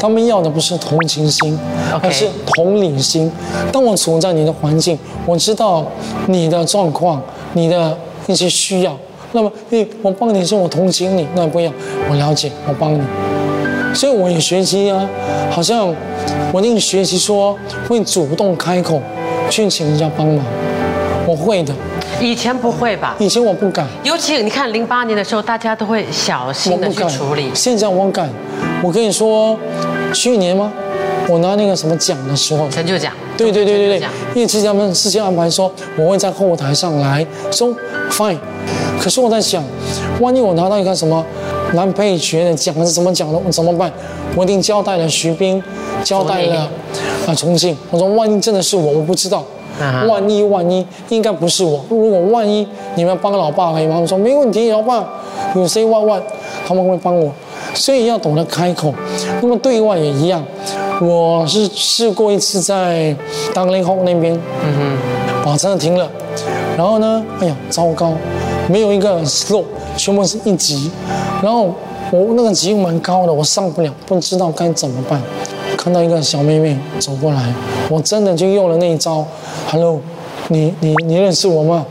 [0.04, 1.58] 他们要的不是同情心
[2.02, 3.32] 而是同理心。
[3.72, 5.82] 当我处在你的环境，我知道
[6.28, 7.22] 你的状况、
[7.54, 8.94] 你的一些需要，
[9.32, 11.74] 那么，诶，我帮你是我同情你，那不一样，
[12.10, 13.02] 我了解，我帮你。
[13.94, 15.08] 所以我也学习啊，
[15.50, 15.88] 好像
[16.52, 19.02] 我那个学习说会主动开口
[19.50, 20.44] 去请人家帮忙，
[21.26, 21.74] 我会的。
[22.20, 23.16] 以前不会吧？
[23.20, 27.50] 以前我不敢，尤其你看零八年的时候，大家都会小心的去处理。
[27.54, 28.30] 现在我敢，
[28.84, 29.58] 我跟你说，
[30.14, 30.72] 去年吗？
[31.30, 37.68] 我拿那个什么奖的时候，成就奖，对对对对对因为之前他们事先安排说我会在后台上来，so
[38.10, 38.38] fine。
[39.00, 39.64] 可是我在想，
[40.20, 41.26] 万一我拿到一个什么
[41.74, 43.92] 男配角的奖还是什么奖的，我怎么办？
[44.36, 45.64] 我一定交代了徐斌，
[46.04, 46.70] 交代了
[47.26, 47.76] 啊重庆。
[47.90, 49.44] 我说万一真的是我，我不知道。
[50.08, 53.98] 万一万一应该不是我，如果万一你们帮老爸可以吗？
[53.98, 55.04] 我说没问题，老爸
[55.56, 56.22] 有谁万万
[56.68, 57.32] 他们会帮我，
[57.74, 58.94] 所以要懂得开口。
[59.42, 60.44] 那么对外也一样，
[61.02, 63.16] 我是试过一次在
[63.54, 64.34] 当林后那边，
[64.64, 64.98] 嗯哼，
[65.46, 66.10] 把车停了，
[66.78, 68.14] 然后呢，哎呀，糟糕，
[68.68, 69.64] 没有一个 slow，
[69.98, 70.92] 全部是一级，
[71.42, 71.74] 然后
[72.12, 75.22] 我那个级蛮高的，我上不了，不知道该怎么办。
[75.76, 77.54] 看到一个小妹妹走过来，
[77.90, 79.26] 我真的就用了那一招
[79.70, 80.00] ，Hello，
[80.48, 81.86] 你你你认识我吗？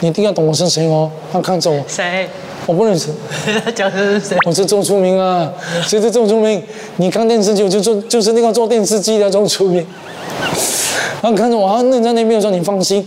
[0.00, 1.10] 你一定要懂我是谁哦。
[1.32, 2.28] 她看着我，谁？
[2.66, 3.08] 我不认识，
[3.74, 4.36] 讲的是谁？
[4.46, 6.62] 我是周出明啊，谁是周出明？
[6.96, 9.84] 你看电视剧就做就是那个做电视机的周出明。
[11.20, 13.06] 然后看着我，他愣在那边说：“你放心，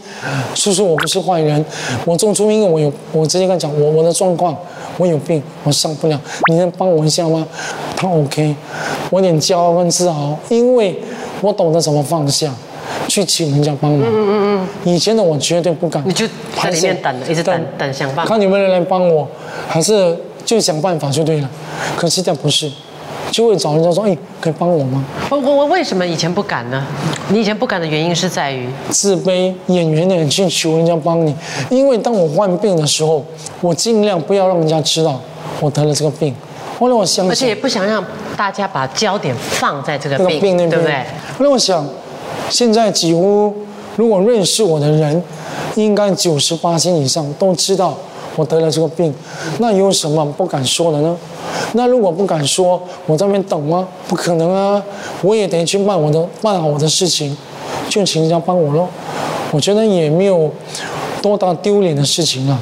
[0.53, 1.63] 叔叔，我不是坏人，
[2.05, 4.57] 我周出明，我有，我直接跟他讲，我我的状况，
[4.97, 6.17] 我有病，我上不了，
[6.49, 7.45] 你能帮我一下吗？”
[7.97, 8.55] 他 OK，
[9.09, 10.97] 我有点骄傲跟自豪，因为
[11.41, 12.53] 我懂得怎么放下，
[13.07, 14.01] 去请人家帮忙。
[14.01, 14.67] 嗯嗯嗯。
[14.83, 16.27] 以前的我绝对不敢，你就
[16.61, 18.25] 在里面等，一直等等想办法。
[18.25, 19.27] 看有没有人来帮我，
[19.67, 21.49] 还是就想办法就对了。
[21.95, 22.71] 可现在不是，
[23.31, 26.85] 就会找人家说：“哎，可以帮我吗我我我为什么以前不敢呢？
[27.29, 31.35] 你以前不敢的原因是在于，？”自卑，演员的人去求人家帮你，
[31.69, 33.25] 因为当我患病的时候，
[33.61, 35.19] 我尽量不要让人家知道
[35.59, 36.33] 我得了这个病。
[36.77, 38.03] 后来我想想而且也，不想让
[38.35, 40.93] 大家把焦点放在这个那个病，对不对？
[41.37, 41.83] 后来我想，
[42.49, 43.53] 现在几乎
[43.95, 45.21] 如果认识我的人，
[45.75, 47.97] 应该九十八千以上都知道
[48.35, 49.13] 我得了这个病，
[49.59, 51.17] 那有什么不敢说的呢？
[51.73, 53.87] 那如果不敢说，我在那边等吗？
[54.07, 54.81] 不可能啊！
[55.21, 57.35] 我也得去办我的办好我的事情，
[57.89, 58.87] 就请人家帮我喽。
[59.51, 60.51] 我觉得也没有
[61.21, 62.59] 多大丢脸的事情了，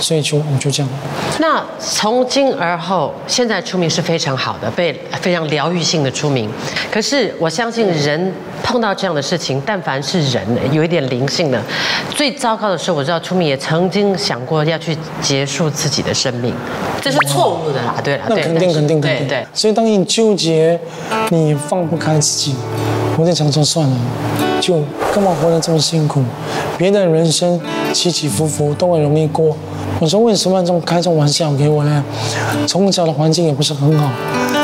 [0.00, 0.90] 所以就我就这样。
[1.38, 6.50] 那从今而后，现在出名是非常好的，被非常疗愈性的出名。
[6.90, 8.32] 可是我相信人
[8.70, 11.60] 碰到这样的事情，但凡是人有一点灵性的，
[12.14, 16.54] 最糟糕的是，我知道出名也曾经想过要去结束自己的生命，
[17.00, 17.96] 这是错误的啦。
[18.04, 19.26] 对啦，对那肯定肯定肯定。
[19.26, 19.46] 对对。
[19.52, 20.78] 所以当你纠结，
[21.30, 22.54] 你放不开自己，
[23.18, 23.96] 我就想说算了，
[24.60, 24.80] 就
[25.12, 26.22] 干嘛活得这么辛苦？
[26.78, 27.60] 别的人生
[27.92, 29.56] 起起伏伏都很容易过。
[29.98, 32.02] 我说为什么要这么开这种玩笑给我呢？
[32.66, 34.10] 从小的环境也不是很好，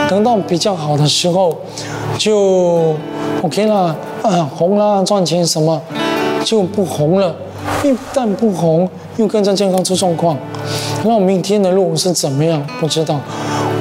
[0.09, 1.59] 等到比较好的时候，
[2.17, 2.95] 就
[3.43, 5.81] OK 啦，啊红啦，赚钱什么
[6.45, 7.35] 就不红了，
[7.85, 10.37] 一旦不红，又跟着健康出状况，
[11.05, 12.65] 那我明天的路是怎么样？
[12.81, 13.21] 不知道，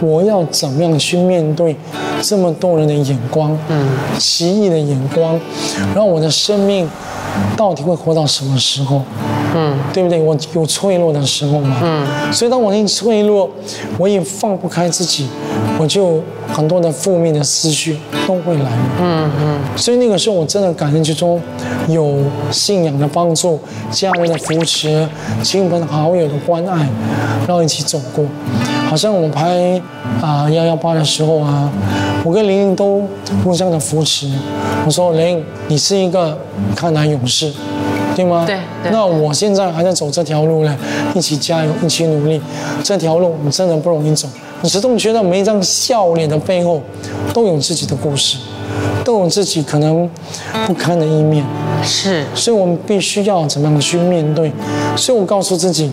[0.01, 1.75] 我要怎么样去面对
[2.21, 3.87] 这么多人的眼光，嗯，
[4.19, 5.39] 奇异的眼光，
[5.93, 6.89] 然后我的生命
[7.57, 9.01] 到底会活到什么时候？
[9.57, 10.21] 嗯，对不对？
[10.21, 13.49] 我有脆弱的时候嘛，嗯，所以当我一脆弱，
[13.97, 15.27] 我也放不开自己，
[15.77, 21.41] 我就很多的负面的思绪都会来，嗯嗯，所以那个时候我真的感恩之中
[21.87, 22.19] 有
[22.51, 23.59] 信仰的帮助，
[23.91, 25.07] 家人的扶持，
[25.43, 26.87] 亲朋好友的关爱，
[27.45, 28.23] 然后一起走过。
[28.87, 29.81] 好像我拍
[30.21, 31.69] 啊幺幺八的时候啊，
[32.23, 33.03] 我跟玲玲都
[33.43, 34.31] 互相的扶持。
[34.85, 36.37] 我说玲，你是一个
[36.75, 37.51] 看来勇士。
[38.15, 38.45] 对吗？
[38.47, 40.73] 对对那我现在还在走这条路呢，
[41.13, 42.41] 一起加油，一起努力。
[42.81, 44.29] 这条路我们真的不容易走。
[44.61, 46.81] 你始终觉得每一张笑脸的背后，
[47.33, 48.37] 都有自己的故事，
[49.03, 50.09] 都有自己可能
[50.65, 51.45] 不堪的一面。
[51.83, 54.51] 是，所以我们必须要怎么样去面对？
[54.95, 55.91] 所以我告诉自己，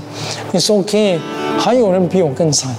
[0.52, 1.20] 你说 OK，
[1.58, 2.74] 还有人比我更惨、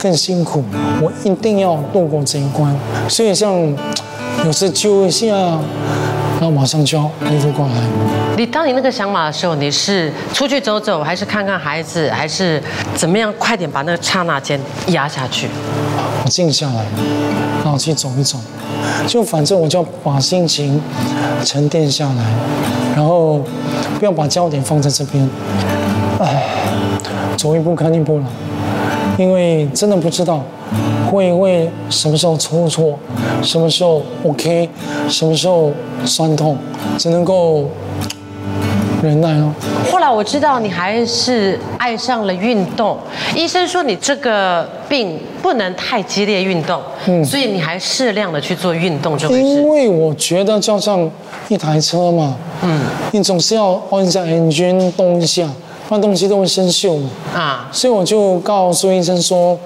[0.00, 0.64] 更辛苦，
[1.02, 2.74] 我一定要度过这一关。
[3.08, 3.52] 所以像
[4.46, 5.26] 有时揪一下，
[6.42, 7.74] 然后马上就要恢复过来。
[8.36, 12.60] 你当你那个想法的时候，你是出去走走，还是看看孩子，还是
[12.96, 13.32] 怎么样？
[13.38, 15.48] 快点把那个刹那间压下去。
[16.24, 16.84] 我静下来，
[17.62, 18.36] 然后去走一走，
[19.06, 20.82] 就反正我就要把心情
[21.44, 22.24] 沉淀下来，
[22.96, 23.40] 然后
[24.00, 25.30] 不要把焦点放在这边。
[26.18, 26.42] 唉，
[27.36, 28.24] 走一步看一步了，
[29.16, 30.42] 因为真的不知道
[31.10, 32.98] 会会什么时候出错，
[33.42, 34.68] 什么时候 OK，
[35.08, 35.70] 什么时候
[36.04, 36.56] 酸痛，
[36.98, 37.68] 只能够
[39.02, 39.52] 忍耐哦。
[39.90, 42.96] 后来我知道你还是爱上了运动，
[43.34, 49.68] 医生说你这个病不能太激烈运动，嗯，所以你还适量的去做运动这回因事。
[49.68, 51.08] 为我觉得就像
[51.48, 52.80] 一台车嘛，嗯，
[53.12, 55.46] 你总是要按一下 engine 动一下，
[55.92, 57.10] 不然东西都会生锈嘛。
[57.34, 59.58] 啊，所以我就告诉医生说，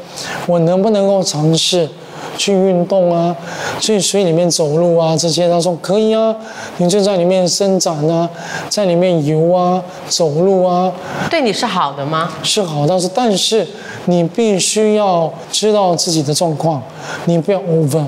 [0.48, 1.88] 我能不能够尝试
[2.36, 3.36] 去运动啊，
[3.78, 5.48] 去水里面走路啊这些？
[5.48, 6.34] 他说可以啊，
[6.78, 8.28] 你就在里面伸展啊，
[8.68, 10.92] 在里面游啊，走路啊，
[11.30, 12.32] 对你是好的吗？
[12.42, 13.64] 是好，但是但是
[14.06, 16.82] 你必须要知道自己的状况，
[17.26, 18.04] 你不要 over。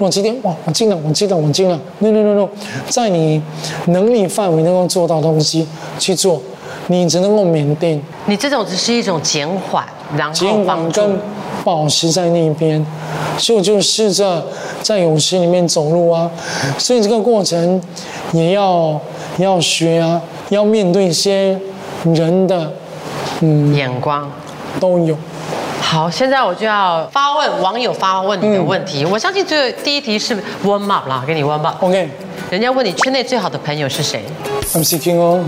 [0.00, 2.48] 我今天哇，我尽量，我尽量，我尽量，no no no no，
[2.88, 3.40] 在你
[3.86, 5.64] 能力范围能够做到的东西
[6.00, 6.42] 去做，
[6.88, 8.00] 你只能够缅甸。
[8.26, 9.84] 你这种只是一种减缓，
[10.16, 11.18] 然后减缓跟
[11.64, 12.84] 保持在那边，
[13.38, 14.44] 所以我就试着
[14.82, 16.30] 在泳池里面走路啊，
[16.78, 17.80] 所以这个过程
[18.32, 19.00] 也要
[19.36, 21.58] 也要学啊，要面对一些
[22.04, 22.72] 人的
[23.40, 24.30] 嗯眼光。
[24.78, 25.16] 都有。
[25.82, 29.04] 好，现在我就要发问网友发问你的问题。
[29.04, 30.32] 我相信最第一题是
[30.64, 31.84] warm up 啦，给你 warm up。
[31.84, 32.08] OK，
[32.50, 34.24] 人家问你圈内最好的朋友是谁
[34.74, 35.44] ？MC King 哦，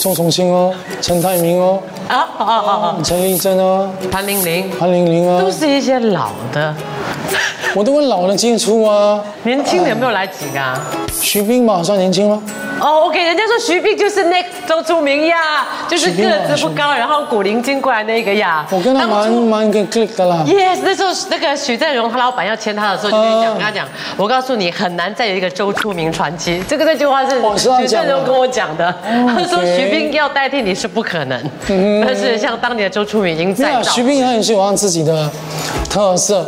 [0.00, 2.96] 周崇新哦，陈泰明哦，啊啊啊啊！
[3.02, 6.74] 陈丽珍哦，潘玲玲，潘玲玲啊都，是一些老的，
[7.74, 9.20] 我都跟老的接触啊。
[9.42, 10.80] 年轻的有没有来几个啊？
[11.20, 12.40] 徐冰嘛，算年轻了？
[12.78, 18.66] 哦，OK，人家说徐斌就是 next 周出名呀，就是个子不高，然后古灵精怪那个呀。
[18.70, 20.44] 我跟他蛮蛮个 click 的啦。
[20.46, 23.88] Yes，那时候那个许振荣他老板要签他的时候，就跟你讲，嗯跟他讲，
[24.18, 26.62] 我告诉你，很难再有一个周出名传奇。
[26.68, 27.40] 这个这句话是
[27.80, 28.94] 许振荣跟我讲的，
[29.26, 31.42] 他说徐冰要代替你是不可能，
[32.04, 33.90] 但是像当年的周出明已经在造。
[33.90, 35.30] 徐冰他也是有他自己的
[35.88, 36.40] 特色，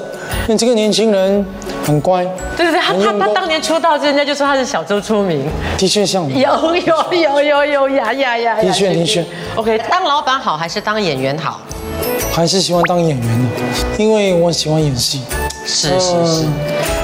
[0.47, 1.45] 因为这个年轻人
[1.85, 2.25] 很乖，
[2.57, 5.49] 对对对，他他当年出道，人家就说他是小周出名。
[5.77, 6.29] 的确像。
[6.29, 8.57] 有有有有有呀呀呀！
[8.57, 9.25] 呀的确的确。
[9.55, 11.61] OK，当老板好还是当演员好？
[12.33, 15.23] 还是喜欢当演员的，因为我喜欢演戏。
[15.65, 16.47] 是是是。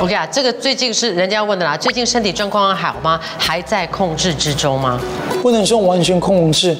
[0.00, 3.20] OK 啊，这个最近是人家问的啦，最近身体状况好吗？
[3.36, 4.98] 还在控制之中吗？
[5.42, 6.76] 不能说完全控制，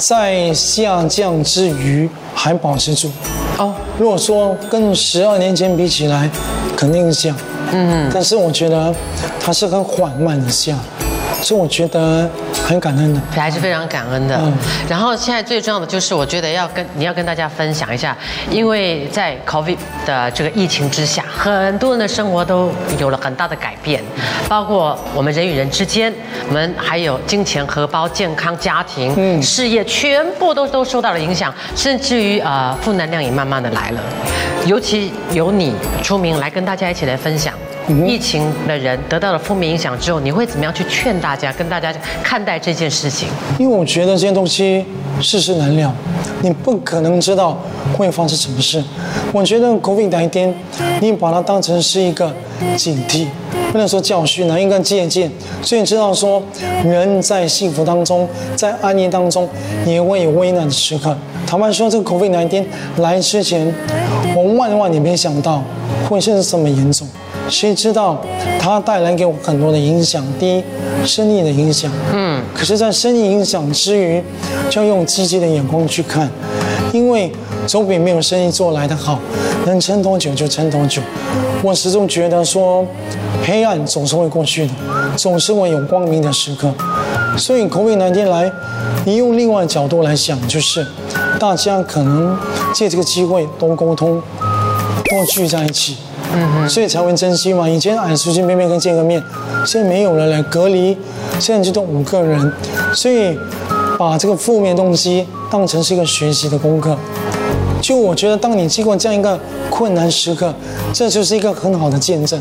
[0.00, 3.10] 在下降之余还保持住。
[3.58, 6.28] 啊，如果说跟十二年前比起来，
[6.74, 7.34] 肯定是下，
[7.70, 8.92] 嗯，但是我觉得
[9.38, 10.74] 它是很缓慢的下，
[11.42, 12.26] 所以我觉得
[12.66, 13.20] 很感恩的。
[13.32, 14.36] 还是非常感恩的。
[14.36, 14.52] 嗯
[14.88, 18.16] 然后现在最重要的就是，我觉得要跟你要跟大家分享一下，
[18.50, 24.02] 因为在 COVID 的这个疫情之下，很多人的生活都有了很大的改变，
[24.48, 26.12] 包括我们人与人之间，
[26.48, 34.00] 我们还有金钱、荷包、健康、家庭、嗯事业，全部都都受到了影响，甚至于呃负能量也慢慢的来了。
[34.66, 37.54] 尤其由你出名来跟大家一起来分享，
[38.06, 43.28] 疫情的人得到了负面影响之后，你会怎么样去劝大家，跟大家看待这件事情？
[43.58, 44.84] 因为我觉得这些东西
[45.20, 45.92] 世事难料，
[46.42, 47.58] 你不可能知道
[47.96, 48.82] 会发生什么事。
[49.32, 50.52] 我觉得 COVID-19，
[51.00, 52.32] 你把它当成是一个
[52.76, 53.26] 警惕，
[53.72, 55.30] 不能说教训啊，应该借鉴。
[55.62, 56.42] 所以你知道说，
[56.84, 59.48] 人在幸福当中，在安逸当中，
[59.86, 61.16] 也会有危难的时刻。
[61.46, 62.64] 坦白说，这个 COVID-19
[62.98, 63.72] 来之前，
[64.36, 65.62] 我万万也没想到
[66.08, 67.06] 会是这么严重。
[67.48, 68.20] 谁知道
[68.60, 70.24] 它带来给我很多的影响？
[70.38, 70.62] 第一，
[71.04, 71.90] 生意的影响。
[72.54, 74.22] 可是，在生意影响之余，
[74.68, 76.30] 就要用积极的眼光去看，
[76.92, 77.32] 因为
[77.66, 79.18] 总比没有生意做来的好。
[79.66, 81.02] 能撑多久就撑多久。
[81.62, 82.86] 我始终觉得说，
[83.44, 84.72] 黑暗总是会过去的，
[85.16, 86.72] 总是会有光明的时刻。
[87.36, 88.50] 所以，COVID 那天来，
[89.04, 90.86] 你用另外角度来想，就是
[91.38, 92.36] 大家可能
[92.74, 94.22] 借这个机会多沟通，
[95.04, 95.96] 多聚在一起。
[96.68, 97.68] 所以才会珍惜嘛。
[97.68, 99.22] 以前俺随随便便跟见个面，
[99.66, 100.96] 现在没有了来，隔离，
[101.38, 102.52] 现在就都五个人。
[102.94, 103.36] 所以
[103.98, 106.96] 把这个负面东西当成是一个学习的功课。
[107.80, 109.38] 就我觉得，当你经过这样一个
[109.70, 110.54] 困难时刻，
[110.92, 112.40] 这就是一个很好的见证。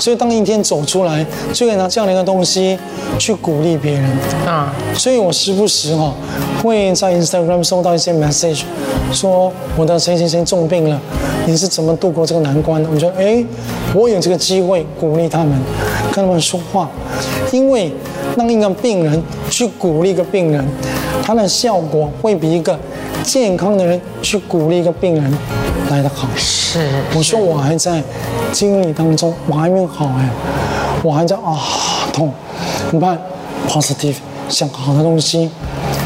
[0.00, 2.78] 所以当一天走出来，就可以拿这样的一个东西
[3.18, 4.04] 去鼓励别人
[4.46, 4.74] 啊。
[4.94, 6.12] 所以我时不时哈
[6.62, 8.62] 会在 Instagram 收到一些 message，
[9.12, 10.98] 说我的谁谁谁重病了，
[11.46, 12.88] 你是怎么度过这个难关的？
[12.90, 13.44] 我觉得哎，
[13.94, 15.52] 我有这个机会鼓励他们，
[16.12, 16.90] 跟他们说话，
[17.52, 17.92] 因为
[18.36, 20.64] 当一个病人去鼓励一个病人，
[21.22, 22.78] 他的效果会比一个
[23.22, 25.38] 健康的人去鼓励一个病人
[25.90, 26.28] 来的好。
[26.36, 26.78] 是，
[27.14, 28.02] 我说我还在
[28.52, 30.28] 经历当中，我还没有好哎，
[31.02, 31.58] 我还在啊
[32.12, 32.32] 痛，
[32.86, 33.18] 怎么办
[33.68, 34.16] ？positive，
[34.48, 35.50] 想好的东西，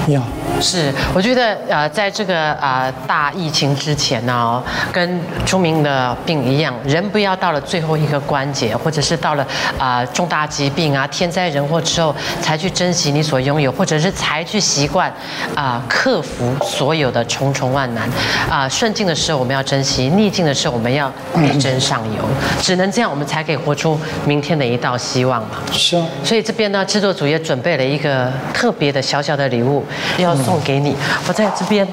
[0.08, 0.22] 呀。
[0.64, 9.46] 是，我觉得呃，在这个啊大疫情之前呢，跟出名的病一样，人不要到了最后一个关节，或者是到了
[9.78, 15.12] 啊重大疾病啊天灾人祸之后，才去珍惜你所拥有，或者是才去习惯
[15.54, 18.08] 啊克服所有的重重万难
[18.48, 22.24] 啊顺境的时候我们要珍惜，逆境的时候我们要力争上游，
[22.62, 25.58] 只能这样我们才可以活出明天的一道希望嘛。
[25.72, 26.06] 是啊。
[26.24, 29.84] 所以这边呢，制作组也准备了一个特别的小小的礼物，
[30.16, 30.34] 要。
[30.44, 30.94] 送给你，
[31.28, 31.86] 我在这边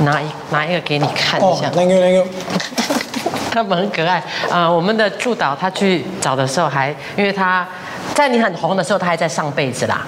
[0.00, 1.68] 拿一拿一个给你看一下。
[1.70, 2.26] Thank you, thank you。
[3.50, 4.70] 他们很可爱啊！
[4.70, 7.66] 我们的助导他去找的时候还，因为他
[8.14, 10.02] 在你很红的时候，他还在上辈子啦。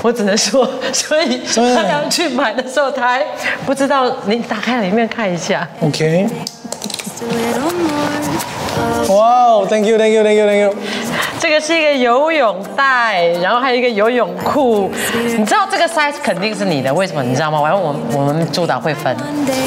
[0.00, 3.24] 我只能说，所以他刚去买的时候，他还
[3.66, 4.06] 不知道。
[4.26, 5.66] 你打开里面看一下。
[5.80, 6.28] OK。
[9.08, 10.74] 哇，Thank you, thank you, thank you, thank you。
[11.44, 14.90] 这个是一个游泳袋，然后还有一个游泳裤。
[15.36, 17.22] 你知道这个 size 肯定是你的，为什么？
[17.22, 17.60] 你知道吗？
[17.62, 19.14] 然后我我们助导会分。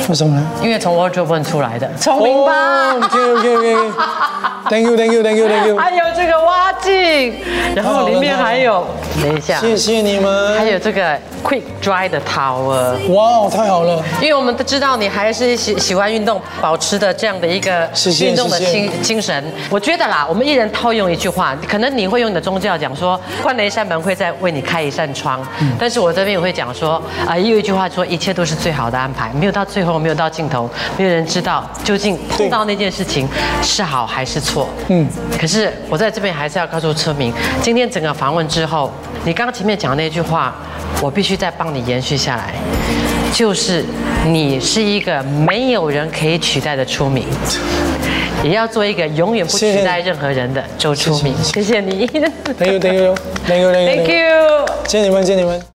[0.10, 0.44] 为什么呢？
[0.64, 3.76] 因为从 wardrobe 出来的，聪明吧？OK OK OK。
[4.70, 5.78] Thank you Thank you Thank you Thank you。
[5.78, 7.36] 还有这个蛙镜，
[7.76, 8.86] 然后里面还有，
[9.22, 10.58] 等一下，谢谢你们。
[10.58, 13.14] 还有这个 quick dry 的 towel。
[13.14, 14.04] 哇，太好了。
[14.20, 17.88] 因为我们都知道你还是喜喜欢运动，保持的这样的一个
[18.20, 19.42] 运动的精精神。
[19.70, 21.56] 我觉得啦，我们一人套用一句话。
[21.68, 25.46] 可能你会用你的宗教讲说，关了一扇门会再为你开一扇窗，
[25.78, 33.28] 但是我这边也会讲说，啊，也有一句话说，一切都是最好的安排，没有到最后，没有到尽头，没有人知道究竟碰到那件事情
[33.62, 34.70] 是好还是错。
[34.88, 38.92] 嗯，可是我在这边还是要告诉村民，今天整个访问之后，
[39.26, 40.56] 你刚刚前面讲的那句话，
[41.02, 42.54] 我必须再帮你延续下来，
[43.34, 43.84] 就是
[44.26, 47.26] 你是一个没有人可以取代的出名。
[48.48, 52.08] 也要做一个永远不取代任何人的周出明，谢谢你。
[52.08, 54.66] Thank you, thank you, thank you, thank you.
[54.88, 55.62] 谢谢你们，谢谢你们。